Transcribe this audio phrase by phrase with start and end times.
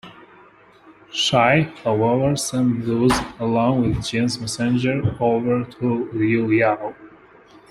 [1.11, 6.95] Shi, however, sent those, along with Jin's messenger, over to Liu Yao.